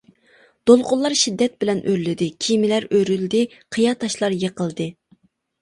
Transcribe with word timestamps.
دولقۇنلار 0.69 1.15
شىددەت 1.23 1.59
بىلەن 1.63 1.83
ئۆرلىدى، 1.91 2.29
كېمىلەر 2.45 2.89
ئۆرۈلدى، 2.95 3.45
قىيا 3.77 3.95
تاشلار 4.05 4.39
يىقىلدى. 4.47 4.91